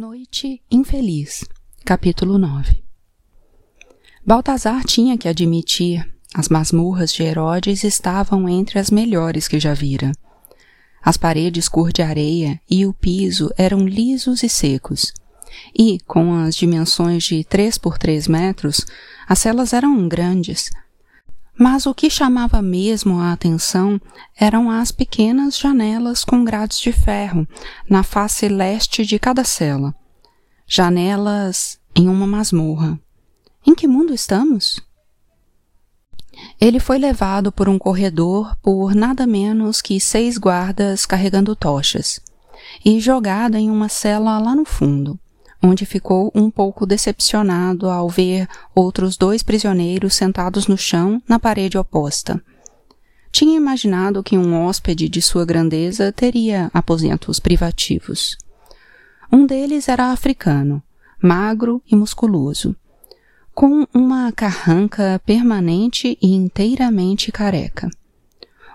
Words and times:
Noite 0.00 0.62
Infeliz, 0.70 1.44
capítulo 1.84 2.38
9 2.38 2.84
Baltazar 4.24 4.84
tinha 4.84 5.18
que 5.18 5.26
admitir, 5.26 6.08
as 6.32 6.48
masmorras 6.48 7.12
de 7.12 7.24
Herodes 7.24 7.82
estavam 7.82 8.48
entre 8.48 8.78
as 8.78 8.92
melhores 8.92 9.48
que 9.48 9.58
já 9.58 9.74
vira. 9.74 10.12
As 11.02 11.16
paredes 11.16 11.68
cor 11.68 11.92
de 11.92 12.00
areia 12.00 12.60
e 12.70 12.86
o 12.86 12.94
piso 12.94 13.52
eram 13.58 13.88
lisos 13.88 14.44
e 14.44 14.48
secos. 14.48 15.12
E, 15.76 15.98
com 16.06 16.32
as 16.32 16.54
dimensões 16.54 17.24
de 17.24 17.42
três 17.42 17.76
por 17.76 17.98
três 17.98 18.28
metros, 18.28 18.86
as 19.26 19.40
celas 19.40 19.72
eram 19.72 20.06
grandes. 20.06 20.70
Mas 21.58 21.86
o 21.86 21.94
que 21.94 22.08
chamava 22.08 22.62
mesmo 22.62 23.18
a 23.18 23.32
atenção 23.32 24.00
eram 24.38 24.70
as 24.70 24.92
pequenas 24.92 25.58
janelas 25.58 26.24
com 26.24 26.44
grades 26.44 26.78
de 26.78 26.92
ferro 26.92 27.48
na 27.90 28.04
face 28.04 28.48
leste 28.48 29.04
de 29.04 29.18
cada 29.18 29.42
cela. 29.42 29.92
Janelas 30.68 31.80
em 31.96 32.08
uma 32.08 32.28
masmorra. 32.28 32.98
Em 33.66 33.74
que 33.74 33.88
mundo 33.88 34.14
estamos? 34.14 34.80
Ele 36.60 36.78
foi 36.78 36.96
levado 36.96 37.50
por 37.50 37.68
um 37.68 37.76
corredor 37.76 38.56
por 38.62 38.94
nada 38.94 39.26
menos 39.26 39.82
que 39.82 39.98
seis 39.98 40.38
guardas 40.38 41.04
carregando 41.04 41.56
tochas 41.56 42.20
e 42.84 43.00
jogado 43.00 43.56
em 43.56 43.68
uma 43.68 43.88
cela 43.88 44.38
lá 44.38 44.54
no 44.54 44.64
fundo 44.64 45.18
onde 45.62 45.84
ficou 45.84 46.30
um 46.34 46.50
pouco 46.50 46.86
decepcionado 46.86 47.88
ao 47.88 48.08
ver 48.08 48.48
outros 48.74 49.16
dois 49.16 49.42
prisioneiros 49.42 50.14
sentados 50.14 50.66
no 50.66 50.76
chão 50.76 51.22
na 51.28 51.38
parede 51.38 51.76
oposta. 51.76 52.42
Tinha 53.30 53.56
imaginado 53.56 54.22
que 54.22 54.38
um 54.38 54.54
hóspede 54.54 55.08
de 55.08 55.20
sua 55.20 55.44
grandeza 55.44 56.12
teria 56.12 56.70
aposentos 56.72 57.38
privativos. 57.38 58.36
Um 59.30 59.44
deles 59.46 59.88
era 59.88 60.10
africano, 60.10 60.82
magro 61.22 61.82
e 61.90 61.94
musculoso, 61.94 62.74
com 63.54 63.86
uma 63.92 64.32
carranca 64.32 65.20
permanente 65.26 66.16
e 66.22 66.34
inteiramente 66.34 67.30
careca. 67.30 67.90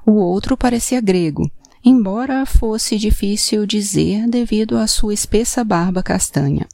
O 0.05 0.11
outro 0.11 0.57
parecia 0.57 0.99
grego, 0.99 1.49
embora 1.83 2.45
fosse 2.45 2.97
difícil 2.97 3.65
dizer 3.65 4.27
devido 4.27 4.77
à 4.77 4.85
sua 4.85 5.13
espessa 5.13 5.63
barba 5.63 6.03
castanha. 6.03 6.67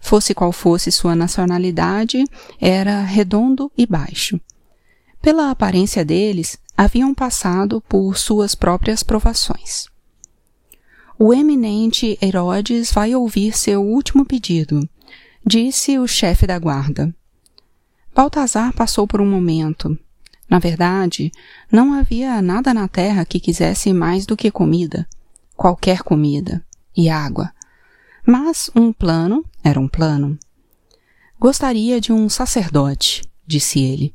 Fosse 0.00 0.34
qual 0.34 0.50
fosse 0.50 0.90
sua 0.90 1.14
nacionalidade, 1.14 2.24
era 2.60 3.02
redondo 3.02 3.70
e 3.76 3.86
baixo. 3.86 4.40
Pela 5.22 5.50
aparência 5.50 6.04
deles, 6.04 6.58
haviam 6.76 7.14
passado 7.14 7.80
por 7.82 8.16
suas 8.16 8.54
próprias 8.54 9.02
provações. 9.02 9.86
O 11.18 11.34
eminente 11.34 12.18
Herodes 12.20 12.90
vai 12.90 13.14
ouvir 13.14 13.56
seu 13.56 13.82
último 13.84 14.24
pedido, 14.24 14.88
disse 15.46 15.98
o 15.98 16.08
chefe 16.08 16.46
da 16.46 16.58
guarda. 16.58 17.14
Baltazar 18.14 18.72
passou 18.72 19.06
por 19.06 19.20
um 19.20 19.30
momento, 19.30 19.96
na 20.50 20.58
verdade, 20.58 21.30
não 21.70 21.94
havia 21.94 22.42
nada 22.42 22.74
na 22.74 22.88
terra 22.88 23.24
que 23.24 23.38
quisesse 23.38 23.92
mais 23.92 24.26
do 24.26 24.36
que 24.36 24.50
comida, 24.50 25.06
qualquer 25.56 26.02
comida, 26.02 26.60
e 26.96 27.08
água. 27.08 27.52
Mas 28.26 28.70
um 28.74 28.92
plano 28.92 29.44
era 29.62 29.80
um 29.80 29.88
plano. 29.88 30.38
Gostaria 31.38 32.00
de 32.00 32.12
um 32.12 32.28
sacerdote, 32.28 33.22
disse 33.46 33.80
ele. 33.80 34.14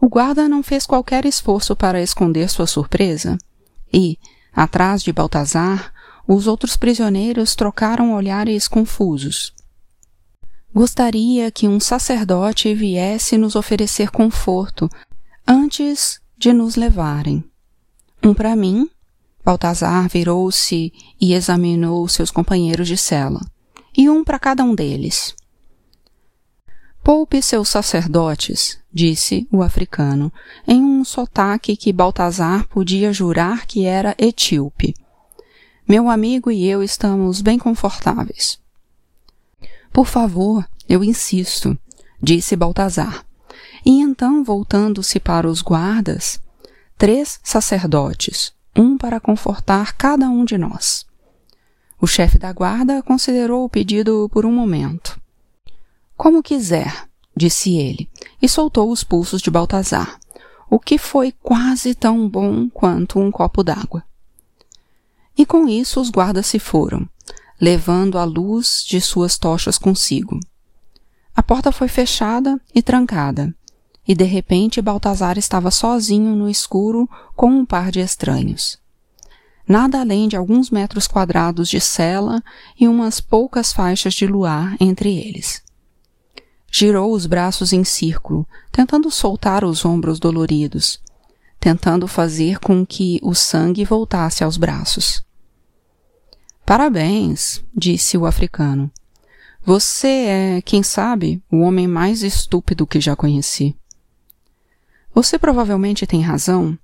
O 0.00 0.08
guarda 0.08 0.48
não 0.48 0.62
fez 0.62 0.86
qualquer 0.86 1.24
esforço 1.24 1.74
para 1.74 2.02
esconder 2.02 2.50
sua 2.50 2.66
surpresa, 2.66 3.38
e, 3.92 4.18
atrás 4.52 5.02
de 5.02 5.12
Baltazar, 5.12 5.92
os 6.26 6.46
outros 6.46 6.76
prisioneiros 6.76 7.54
trocaram 7.54 8.12
olhares 8.12 8.66
confusos. 8.66 9.54
Gostaria 10.74 11.50
que 11.50 11.66
um 11.66 11.80
sacerdote 11.80 12.74
viesse 12.74 13.38
nos 13.38 13.56
oferecer 13.56 14.10
conforto 14.10 14.90
antes 15.46 16.20
de 16.36 16.52
nos 16.52 16.76
levarem. 16.76 17.42
Um 18.22 18.34
para 18.34 18.54
mim, 18.54 18.90
Baltazar 19.46 20.08
virou-se 20.08 20.92
e 21.20 21.32
examinou 21.32 22.08
seus 22.08 22.32
companheiros 22.32 22.88
de 22.88 22.96
cela, 22.96 23.40
e 23.96 24.10
um 24.10 24.24
para 24.24 24.40
cada 24.40 24.64
um 24.64 24.74
deles. 24.74 25.36
Poupe 27.00 27.40
seus 27.40 27.68
sacerdotes, 27.68 28.76
disse 28.92 29.46
o 29.52 29.62
africano, 29.62 30.32
em 30.66 30.82
um 30.82 31.04
sotaque 31.04 31.76
que 31.76 31.92
Baltazar 31.92 32.66
podia 32.66 33.12
jurar 33.12 33.66
que 33.66 33.84
era 33.84 34.16
etíope. 34.18 34.96
Meu 35.88 36.10
amigo 36.10 36.50
e 36.50 36.66
eu 36.66 36.82
estamos 36.82 37.40
bem 37.40 37.56
confortáveis. 37.56 38.58
Por 39.92 40.08
favor, 40.08 40.68
eu 40.88 41.04
insisto, 41.04 41.78
disse 42.20 42.56
Baltazar. 42.56 43.24
E 43.84 44.00
então, 44.00 44.42
voltando-se 44.42 45.20
para 45.20 45.48
os 45.48 45.62
guardas, 45.62 46.40
três 46.98 47.38
sacerdotes, 47.44 48.55
um 48.76 48.96
para 48.96 49.20
confortar 49.20 49.94
cada 49.94 50.28
um 50.28 50.44
de 50.44 50.58
nós. 50.58 51.06
O 52.00 52.06
chefe 52.06 52.38
da 52.38 52.52
guarda 52.52 53.02
considerou 53.02 53.64
o 53.64 53.70
pedido 53.70 54.28
por 54.32 54.44
um 54.44 54.52
momento. 54.52 55.18
Como 56.16 56.42
quiser, 56.42 57.08
disse 57.34 57.76
ele, 57.76 58.08
e 58.40 58.48
soltou 58.48 58.90
os 58.90 59.02
pulsos 59.02 59.40
de 59.40 59.50
Baltazar, 59.50 60.18
o 60.68 60.78
que 60.78 60.98
foi 60.98 61.32
quase 61.42 61.94
tão 61.94 62.28
bom 62.28 62.68
quanto 62.68 63.18
um 63.18 63.30
copo 63.30 63.62
d'água. 63.62 64.02
E 65.36 65.44
com 65.44 65.68
isso 65.68 66.00
os 66.00 66.10
guardas 66.10 66.46
se 66.46 66.58
foram, 66.58 67.08
levando 67.60 68.18
a 68.18 68.24
luz 68.24 68.84
de 68.86 69.00
suas 69.00 69.38
tochas 69.38 69.78
consigo. 69.78 70.38
A 71.34 71.42
porta 71.42 71.70
foi 71.70 71.88
fechada 71.88 72.60
e 72.74 72.82
trancada, 72.82 73.54
e 74.06 74.14
de 74.14 74.24
repente 74.24 74.80
Baltazar 74.80 75.36
estava 75.36 75.70
sozinho 75.70 76.36
no 76.36 76.48
escuro 76.48 77.08
com 77.34 77.48
um 77.48 77.66
par 77.66 77.90
de 77.90 78.00
estranhos. 78.00 78.78
Nada 79.68 80.00
além 80.00 80.28
de 80.28 80.36
alguns 80.36 80.70
metros 80.70 81.08
quadrados 81.08 81.68
de 81.68 81.80
cela 81.80 82.42
e 82.78 82.86
umas 82.86 83.20
poucas 83.20 83.72
faixas 83.72 84.14
de 84.14 84.26
luar 84.26 84.76
entre 84.78 85.16
eles. 85.16 85.60
Girou 86.70 87.12
os 87.12 87.26
braços 87.26 87.72
em 87.72 87.82
círculo, 87.82 88.46
tentando 88.70 89.10
soltar 89.10 89.64
os 89.64 89.84
ombros 89.84 90.20
doloridos, 90.20 91.00
tentando 91.58 92.06
fazer 92.06 92.60
com 92.60 92.86
que 92.86 93.18
o 93.22 93.34
sangue 93.34 93.84
voltasse 93.84 94.44
aos 94.44 94.56
braços. 94.56 95.24
Parabéns, 96.64 97.62
disse 97.74 98.16
o 98.16 98.26
africano. 98.26 98.90
Você 99.64 100.06
é, 100.06 100.62
quem 100.62 100.82
sabe, 100.82 101.42
o 101.50 101.60
homem 101.60 101.88
mais 101.88 102.22
estúpido 102.22 102.86
que 102.86 103.00
já 103.00 103.16
conheci. 103.16 103.74
Você 105.16 105.38
provavelmente 105.38 106.06
tem 106.06 106.20
razão, 106.20 106.78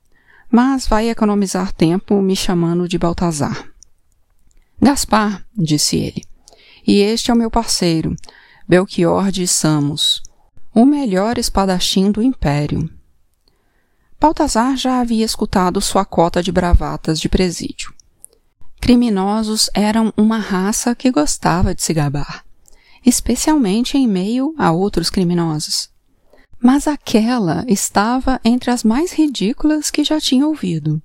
mas 0.51 0.87
vai 0.87 1.11
economizar 1.11 1.71
tempo 1.71 2.23
me 2.23 2.35
chamando 2.35 2.89
de 2.89 2.97
Baltazar. 2.97 3.71
Gaspar, 4.81 5.45
disse 5.55 5.99
ele, 5.99 6.25
e 6.87 7.01
este 7.01 7.31
é 7.31 7.35
o 7.35 7.37
meu 7.37 7.51
parceiro, 7.51 8.17
Belchior 8.67 9.31
de 9.31 9.47
Samos, 9.47 10.23
o 10.75 10.87
melhor 10.87 11.37
espadachim 11.37 12.11
do 12.11 12.23
império. 12.23 12.89
Baltazar 14.19 14.79
já 14.79 15.01
havia 15.01 15.27
escutado 15.27 15.79
sua 15.83 16.07
cota 16.07 16.43
de 16.43 16.51
bravatas 16.51 17.21
de 17.21 17.29
presídio. 17.29 17.93
Criminosos 18.81 19.69
eram 19.75 20.11
uma 20.17 20.39
raça 20.39 20.95
que 20.95 21.11
gostava 21.11 21.75
de 21.75 21.83
se 21.83 21.93
gabar, 21.93 22.47
especialmente 23.05 23.99
em 23.99 24.09
meio 24.09 24.55
a 24.57 24.73
outros 24.73 25.11
criminosos 25.11 25.92
mas 26.63 26.87
aquela 26.87 27.65
estava 27.67 28.41
entre 28.45 28.71
as 28.71 28.85
mais 28.85 29.13
ridículas 29.13 29.91
que 29.91 30.05
já 30.05 30.21
tinha 30.21 30.47
ouvido. 30.47 31.03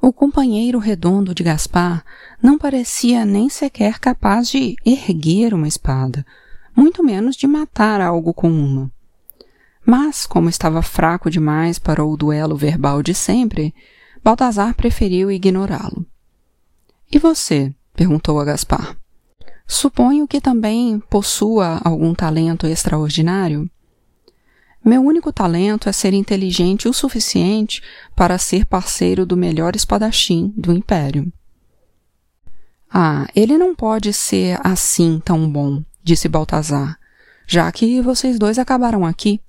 O 0.00 0.12
companheiro 0.12 0.78
redondo 0.78 1.34
de 1.34 1.42
Gaspar 1.42 2.04
não 2.40 2.56
parecia 2.56 3.24
nem 3.24 3.50
sequer 3.50 3.98
capaz 3.98 4.48
de 4.48 4.76
erguer 4.86 5.52
uma 5.52 5.66
espada, 5.66 6.24
muito 6.74 7.02
menos 7.02 7.36
de 7.36 7.48
matar 7.48 8.00
algo 8.00 8.32
com 8.32 8.50
uma. 8.50 8.90
Mas, 9.84 10.24
como 10.24 10.48
estava 10.48 10.82
fraco 10.82 11.28
demais 11.28 11.78
para 11.78 12.04
o 12.04 12.16
duelo 12.16 12.56
verbal 12.56 13.02
de 13.02 13.12
sempre, 13.12 13.74
Baltazar 14.22 14.74
preferiu 14.74 15.30
ignorá-lo. 15.30 16.06
E 17.10 17.18
você? 17.18 17.74
perguntou 17.94 18.38
a 18.38 18.44
Gaspar. 18.44 18.96
Suponho 19.66 20.28
que 20.28 20.40
também 20.40 21.00
possua 21.00 21.80
algum 21.84 22.14
talento 22.14 22.66
extraordinário? 22.66 23.68
Meu 24.84 25.02
único 25.02 25.30
talento 25.30 25.88
é 25.88 25.92
ser 25.92 26.14
inteligente 26.14 26.88
o 26.88 26.92
suficiente 26.92 27.82
para 28.16 28.38
ser 28.38 28.64
parceiro 28.64 29.26
do 29.26 29.36
melhor 29.36 29.76
espadachim 29.76 30.54
do 30.56 30.72
império. 30.72 31.30
Ah, 32.90 33.28
ele 33.36 33.58
não 33.58 33.74
pode 33.74 34.12
ser 34.12 34.58
assim 34.66 35.20
tão 35.22 35.50
bom, 35.50 35.84
disse 36.02 36.28
Baltazar, 36.28 36.98
já 37.46 37.70
que 37.70 38.00
vocês 38.00 38.38
dois 38.38 38.58
acabaram 38.58 39.04
aqui. 39.04 39.40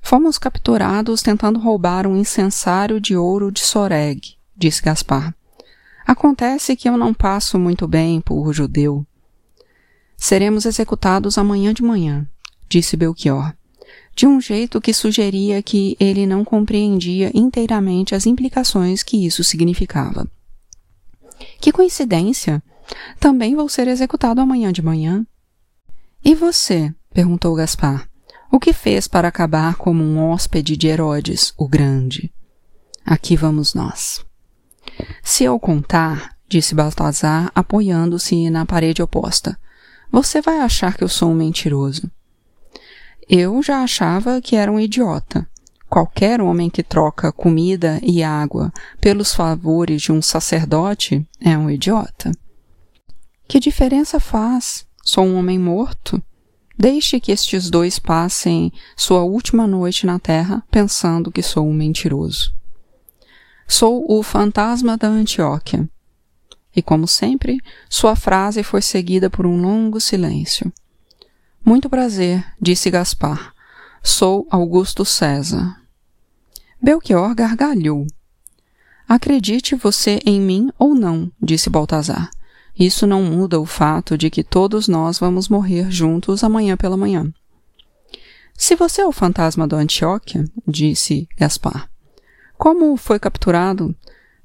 Fomos 0.00 0.38
capturados 0.38 1.22
tentando 1.22 1.60
roubar 1.60 2.06
um 2.06 2.16
incensário 2.16 3.00
de 3.00 3.16
ouro 3.16 3.52
de 3.52 3.60
Soreg, 3.60 4.36
disse 4.56 4.82
Gaspar. 4.82 5.34
Acontece 6.04 6.74
que 6.74 6.88
eu 6.88 6.96
não 6.96 7.14
passo 7.14 7.58
muito 7.58 7.86
bem 7.86 8.20
por 8.20 8.52
judeu. 8.52 9.06
Seremos 10.16 10.64
executados 10.64 11.38
amanhã 11.38 11.72
de 11.72 11.82
manhã, 11.82 12.26
disse 12.68 12.96
Belchior, 12.96 13.54
de 14.14 14.26
um 14.26 14.40
jeito 14.40 14.80
que 14.80 14.92
sugeria 14.92 15.62
que 15.62 15.96
ele 15.98 16.26
não 16.26 16.44
compreendia 16.44 17.30
inteiramente 17.34 18.14
as 18.14 18.26
implicações 18.26 19.02
que 19.02 19.26
isso 19.26 19.42
significava. 19.42 20.30
Que 21.60 21.72
coincidência! 21.72 22.62
Também 23.18 23.54
vou 23.54 23.68
ser 23.68 23.88
executado 23.88 24.40
amanhã 24.40 24.72
de 24.72 24.82
manhã. 24.82 25.26
E 26.24 26.34
você? 26.34 26.94
perguntou 27.12 27.54
Gaspar. 27.54 28.08
O 28.50 28.60
que 28.60 28.72
fez 28.72 29.08
para 29.08 29.28
acabar 29.28 29.76
como 29.76 30.04
um 30.04 30.18
hóspede 30.28 30.76
de 30.76 30.86
Herodes, 30.86 31.54
o 31.56 31.66
Grande? 31.66 32.30
Aqui 33.04 33.34
vamos 33.34 33.72
nós. 33.72 34.24
Se 35.22 35.44
eu 35.44 35.58
contar, 35.58 36.36
disse 36.46 36.74
Baltazar, 36.74 37.50
apoiando-se 37.54 38.50
na 38.50 38.66
parede 38.66 39.02
oposta, 39.02 39.58
você 40.10 40.42
vai 40.42 40.60
achar 40.60 40.94
que 40.94 41.02
eu 41.02 41.08
sou 41.08 41.30
um 41.30 41.34
mentiroso. 41.34 42.10
Eu 43.34 43.62
já 43.62 43.82
achava 43.82 44.42
que 44.42 44.56
era 44.56 44.70
um 44.70 44.78
idiota. 44.78 45.48
Qualquer 45.88 46.42
homem 46.42 46.68
que 46.68 46.82
troca 46.82 47.32
comida 47.32 47.98
e 48.02 48.22
água 48.22 48.70
pelos 49.00 49.34
favores 49.34 50.02
de 50.02 50.12
um 50.12 50.20
sacerdote 50.20 51.26
é 51.40 51.56
um 51.56 51.70
idiota. 51.70 52.30
Que 53.48 53.58
diferença 53.58 54.20
faz? 54.20 54.86
Sou 55.02 55.24
um 55.24 55.38
homem 55.38 55.58
morto. 55.58 56.22
Deixe 56.78 57.18
que 57.18 57.32
estes 57.32 57.70
dois 57.70 57.98
passem 57.98 58.70
sua 58.94 59.22
última 59.22 59.66
noite 59.66 60.04
na 60.04 60.18
terra 60.18 60.62
pensando 60.70 61.32
que 61.32 61.42
sou 61.42 61.66
um 61.66 61.72
mentiroso. 61.72 62.54
Sou 63.66 64.04
o 64.12 64.22
fantasma 64.22 64.98
da 64.98 65.08
Antioquia. 65.08 65.88
E 66.76 66.82
como 66.82 67.08
sempre, 67.08 67.56
sua 67.88 68.14
frase 68.14 68.62
foi 68.62 68.82
seguida 68.82 69.30
por 69.30 69.46
um 69.46 69.58
longo 69.58 69.98
silêncio. 70.02 70.70
Muito 71.64 71.88
prazer, 71.88 72.44
disse 72.60 72.90
Gaspar. 72.90 73.54
Sou 74.02 74.48
Augusto 74.50 75.04
César. 75.04 75.80
Belchior 76.82 77.36
gargalhou. 77.36 78.04
Acredite 79.08 79.76
você 79.76 80.18
em 80.26 80.40
mim 80.40 80.70
ou 80.76 80.92
não, 80.92 81.30
disse 81.40 81.70
Baltazar. 81.70 82.30
Isso 82.76 83.06
não 83.06 83.22
muda 83.22 83.60
o 83.60 83.64
fato 83.64 84.18
de 84.18 84.28
que 84.28 84.42
todos 84.42 84.88
nós 84.88 85.20
vamos 85.20 85.48
morrer 85.48 85.88
juntos 85.88 86.42
amanhã 86.42 86.76
pela 86.76 86.96
manhã. 86.96 87.32
Se 88.56 88.74
você 88.74 89.02
é 89.02 89.06
o 89.06 89.12
fantasma 89.12 89.64
do 89.64 89.76
Antioquia, 89.76 90.44
disse 90.66 91.28
Gaspar, 91.38 91.88
como 92.58 92.96
foi 92.96 93.20
capturado? 93.20 93.94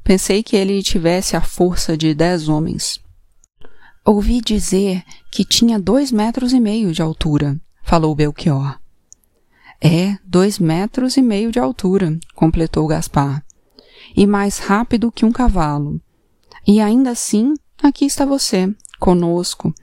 Pensei 0.03 0.43
que 0.43 0.55
ele 0.55 0.83
tivesse 0.83 1.35
a 1.35 1.41
força 1.41 1.97
de 1.97 2.13
dez 2.13 2.47
homens. 2.47 2.99
Ouvi 4.07 4.41
dizer 4.41 5.03
que 5.29 5.43
tinha 5.43 5.77
dois 5.77 6.11
metros 6.11 6.53
e 6.53 6.59
meio 6.59 6.93
de 6.93 7.01
altura, 7.01 7.59
falou 7.83 8.15
Belchior. 8.15 8.79
É, 9.81 10.17
dois 10.23 10.57
metros 10.57 11.17
e 11.17 11.21
meio 11.21 11.51
de 11.51 11.59
altura, 11.59 12.17
completou 12.33 12.87
Gaspar. 12.87 13.43
E 14.15 14.25
mais 14.25 14.57
rápido 14.57 15.11
que 15.11 15.25
um 15.25 15.31
cavalo. 15.31 16.01
E 16.65 16.79
ainda 16.79 17.11
assim 17.11 17.53
Aqui 17.81 18.05
está 18.05 18.25
você, 18.25 18.73
conosco, 18.99 19.73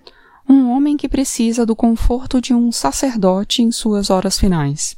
um 0.48 0.70
homem 0.70 0.96
que 0.96 1.08
precisa 1.08 1.64
do 1.64 1.76
conforto 1.76 2.40
de 2.40 2.52
um 2.52 2.72
sacerdote 2.72 3.62
em 3.62 3.70
suas 3.70 4.10
horas 4.10 4.38
finais. 4.38 4.96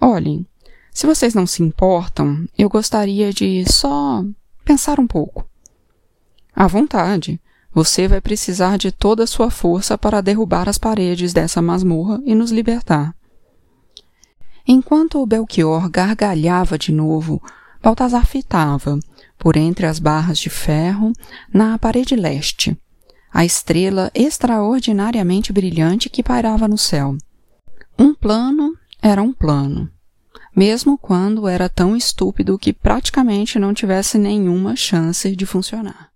Olhem, 0.00 0.46
se 0.92 1.04
vocês 1.04 1.34
não 1.34 1.46
se 1.46 1.62
importam, 1.64 2.46
eu 2.56 2.68
gostaria 2.68 3.32
de 3.32 3.64
só 3.70 4.24
pensar 4.64 5.00
um 5.00 5.06
pouco. 5.06 5.44
À 6.54 6.68
vontade. 6.68 7.40
Você 7.74 8.06
vai 8.06 8.20
precisar 8.20 8.78
de 8.78 8.92
toda 8.92 9.24
a 9.24 9.26
sua 9.26 9.50
força 9.50 9.98
para 9.98 10.20
derrubar 10.20 10.68
as 10.68 10.78
paredes 10.78 11.32
dessa 11.32 11.60
masmorra 11.60 12.22
e 12.24 12.32
nos 12.32 12.52
libertar. 12.52 13.12
Enquanto 14.66 15.20
o 15.20 15.26
Belchior 15.26 15.90
gargalhava 15.90 16.78
de 16.78 16.92
novo, 16.92 17.42
Baltazar 17.82 18.24
fitava, 18.26 18.98
por 19.36 19.56
entre 19.56 19.86
as 19.86 19.98
barras 19.98 20.38
de 20.38 20.48
ferro, 20.48 21.12
na 21.52 21.76
parede 21.76 22.14
leste, 22.14 22.78
a 23.30 23.44
estrela 23.44 24.10
extraordinariamente 24.14 25.52
brilhante 25.52 26.08
que 26.08 26.22
pairava 26.22 26.68
no 26.68 26.78
céu. 26.78 27.16
Um 27.98 28.14
plano 28.14 28.72
era 29.02 29.20
um 29.20 29.32
plano, 29.32 29.90
mesmo 30.56 30.96
quando 30.96 31.48
era 31.48 31.68
tão 31.68 31.96
estúpido 31.96 32.56
que 32.56 32.72
praticamente 32.72 33.58
não 33.58 33.74
tivesse 33.74 34.16
nenhuma 34.16 34.76
chance 34.76 35.34
de 35.34 35.44
funcionar. 35.44 36.13